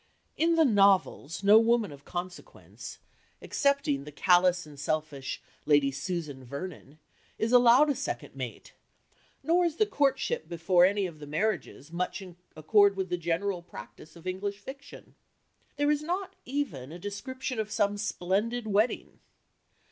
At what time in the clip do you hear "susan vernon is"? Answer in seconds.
5.91-7.51